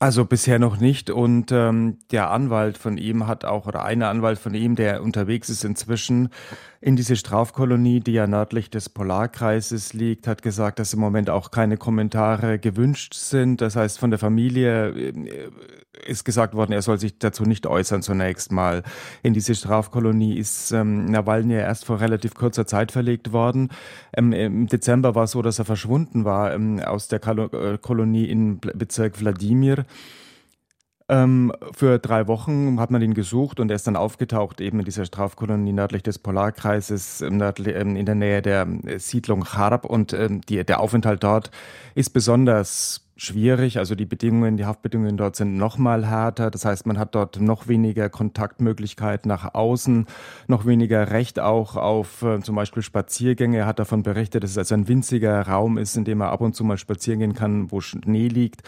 [0.00, 1.10] Also bisher noch nicht.
[1.10, 5.48] Und ähm, der Anwalt von ihm hat auch, oder einer Anwalt von ihm, der unterwegs
[5.48, 6.28] ist inzwischen
[6.80, 11.50] in diese Strafkolonie, die ja nördlich des Polarkreises liegt, hat gesagt, dass im Moment auch
[11.50, 13.60] keine Kommentare gewünscht sind.
[13.60, 15.50] Das heißt, von der Familie äh,
[16.06, 18.84] ist gesagt worden, er soll sich dazu nicht äußern zunächst mal.
[19.24, 23.70] In diese Strafkolonie ist ähm, Nawalny erst vor relativ kurzer Zeit verlegt worden.
[24.16, 28.26] Ähm, Im Dezember war es so, dass er verschwunden war ähm, aus der äh, Kolonie
[28.26, 29.84] in Bezirk Wladimir.
[31.10, 34.84] Ähm, für drei Wochen hat man ihn gesucht und er ist dann aufgetaucht eben in
[34.84, 40.12] dieser Strafkolonie nördlich des Polarkreises, nördlich, ähm, in der Nähe der äh, Siedlung Charb und
[40.12, 41.50] ähm, die, der Aufenthalt dort
[41.94, 43.78] ist besonders schwierig.
[43.78, 46.50] Also die Bedingungen, die Haftbedingungen dort sind noch mal härter.
[46.50, 50.06] Das heißt, man hat dort noch weniger Kontaktmöglichkeit nach außen,
[50.46, 53.56] noch weniger Recht auch auf äh, zum Beispiel Spaziergänge.
[53.56, 56.42] Er hat davon berichtet, dass es also ein winziger Raum ist, in dem er ab
[56.42, 58.62] und zu mal spazieren gehen kann, wo Schnee liegt.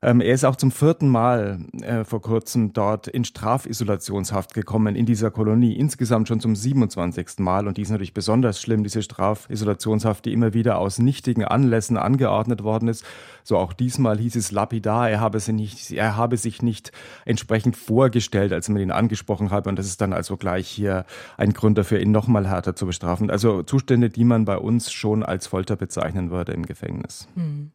[0.00, 5.06] Ähm, er ist auch zum vierten Mal äh, vor kurzem dort in Strafisolationshaft gekommen in
[5.06, 5.74] dieser Kolonie.
[5.76, 7.40] Insgesamt schon zum 27.
[7.40, 7.66] Mal.
[7.66, 12.62] Und die ist natürlich besonders schlimm, diese Strafisolationshaft, die immer wieder aus nichtigen Anlässen angeordnet
[12.62, 13.04] worden ist.
[13.42, 16.92] So auch diesmal hieß es lapidar, er habe, nicht, er habe sich nicht
[17.24, 19.68] entsprechend vorgestellt, als man ihn angesprochen habe.
[19.68, 21.06] Und das ist dann also gleich hier
[21.36, 23.30] ein Grund dafür, ihn nochmal härter zu bestrafen.
[23.30, 27.26] Also Zustände, die man bei uns schon als Folter bezeichnen würde im Gefängnis.
[27.34, 27.72] Hm.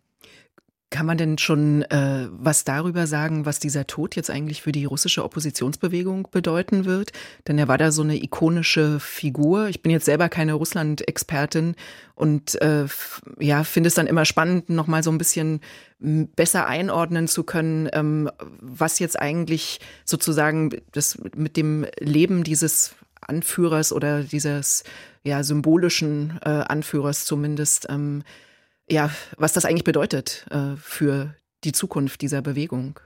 [0.93, 4.85] Kann man denn schon äh, was darüber sagen, was dieser Tod jetzt eigentlich für die
[4.85, 7.13] russische Oppositionsbewegung bedeuten wird?
[7.47, 9.69] Denn er war da so eine ikonische Figur.
[9.69, 11.73] Ich bin jetzt selber keine Russland-Expertin
[12.13, 12.85] und äh,
[13.39, 15.61] ja, finde es dann immer spannend, nochmal so ein bisschen
[15.99, 18.29] besser einordnen zu können, ähm,
[18.61, 24.83] was jetzt eigentlich sozusagen das mit dem Leben dieses Anführers oder dieses
[25.23, 28.21] ja symbolischen äh, Anführers zumindest ähm,
[28.89, 32.99] ja, was das eigentlich bedeutet äh, für die Zukunft dieser Bewegung.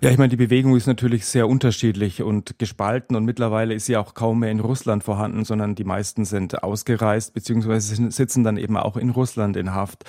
[0.00, 3.96] Ja, ich meine, die Bewegung ist natürlich sehr unterschiedlich und gespalten und mittlerweile ist sie
[3.96, 8.76] auch kaum mehr in Russland vorhanden, sondern die meisten sind ausgereist beziehungsweise sitzen dann eben
[8.76, 10.04] auch in Russland in Haft.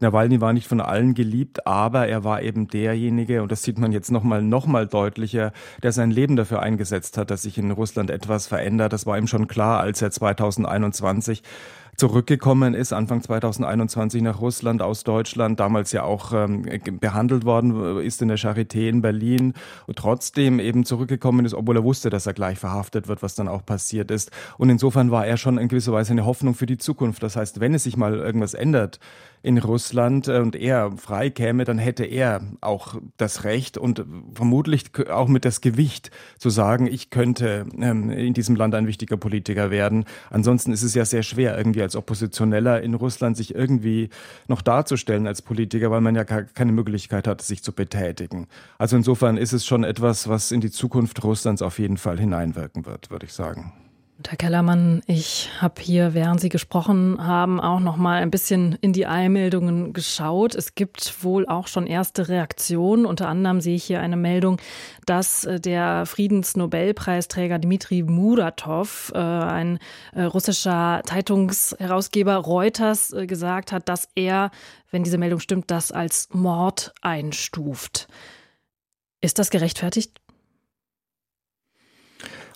[0.00, 3.92] Nawalny war nicht von allen geliebt, aber er war eben derjenige, und das sieht man
[3.92, 8.10] jetzt nochmal noch mal deutlicher, der sein Leben dafür eingesetzt hat, dass sich in Russland
[8.10, 8.92] etwas verändert.
[8.92, 11.42] Das war ihm schon klar, als er 2021
[11.96, 16.66] zurückgekommen ist, Anfang 2021 nach Russland aus Deutschland, damals ja auch ähm,
[17.00, 19.54] behandelt worden ist in der Charité in Berlin
[19.86, 23.48] und trotzdem eben zurückgekommen ist, obwohl er wusste, dass er gleich verhaftet wird, was dann
[23.48, 24.30] auch passiert ist.
[24.58, 27.22] Und insofern war er schon in gewisser Weise eine Hoffnung für die Zukunft.
[27.22, 28.98] Das heißt, wenn es sich mal irgendwas ändert
[29.46, 34.86] in Russland äh, und er frei käme, dann hätte er auch das Recht und vermutlich
[35.08, 39.70] auch mit das Gewicht zu sagen, ich könnte ähm, in diesem Land ein wichtiger Politiker
[39.70, 40.04] werden.
[40.30, 44.10] Ansonsten ist es ja sehr schwer, irgendwie als Oppositioneller in Russland sich irgendwie
[44.48, 48.48] noch darzustellen als Politiker, weil man ja keine Möglichkeit hat, sich zu betätigen.
[48.78, 52.84] Also insofern ist es schon etwas, was in die Zukunft Russlands auf jeden Fall hineinwirken
[52.84, 53.72] wird, würde ich sagen.
[54.28, 58.92] Herr Kellermann, ich habe hier, während Sie gesprochen haben, auch noch mal ein bisschen in
[58.92, 60.56] die Eilmeldungen geschaut.
[60.56, 63.06] Es gibt wohl auch schon erste Reaktionen.
[63.06, 64.60] Unter anderem sehe ich hier eine Meldung,
[65.04, 69.78] dass äh, der Friedensnobelpreisträger Dmitri Muratov, äh, ein
[70.12, 74.50] äh, russischer Zeitungsherausgeber Reuters, gesagt hat, dass er,
[74.90, 78.08] wenn diese Meldung stimmt, das als Mord einstuft.
[79.20, 80.20] Ist das gerechtfertigt?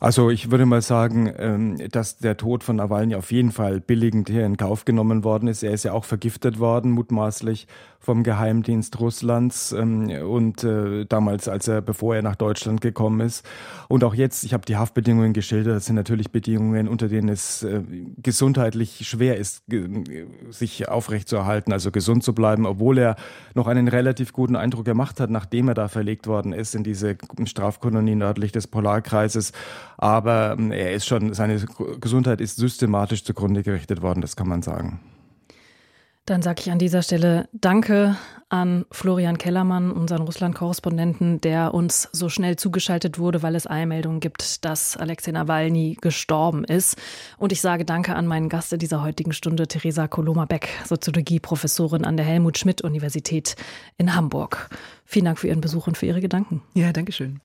[0.03, 4.31] Also ich würde mal sagen, ähm, dass der Tod von Nawalny auf jeden Fall billigend
[4.31, 5.63] hier in Kauf genommen worden ist.
[5.63, 7.67] Er ist ja auch vergiftet worden, mutmaßlich
[8.03, 13.45] vom Geheimdienst Russlands ähm, und äh, damals, als er, bevor er nach Deutschland gekommen ist.
[13.89, 17.63] Und auch jetzt, ich habe die Haftbedingungen geschildert, das sind natürlich Bedingungen, unter denen es
[17.63, 17.83] äh,
[18.17, 19.65] gesundheitlich schwer ist,
[20.49, 23.17] sich aufrechtzuerhalten, also gesund zu bleiben, obwohl er
[23.55, 27.19] noch einen relativ guten Eindruck gemacht hat, nachdem er da verlegt worden ist in diese
[27.45, 29.53] Strafkolonie nördlich des Polarkreises.
[29.99, 31.63] Aber ähm, er ist schon, seine
[32.01, 35.01] Gesundheit ist systematisch zugrunde gerichtet worden, das kann man sagen.
[36.27, 38.17] Dann sage ich an dieser Stelle Danke
[38.51, 44.65] an Florian Kellermann, unseren Russland-Korrespondenten, der uns so schnell zugeschaltet wurde, weil es Eilmeldungen gibt,
[44.65, 46.97] dass Alexei Nawalny gestorben ist.
[47.39, 52.17] Und ich sage Danke an meinen Gast in dieser heutigen Stunde, Theresa Koloma-Beck, Soziologie-Professorin an
[52.17, 53.57] der Helmut-Schmidt-Universität
[53.99, 54.69] in Hamburg.
[55.05, 56.63] Vielen Dank für Ihren Besuch und für Ihre Gedanken.
[56.75, 57.41] Ja, Dankeschön.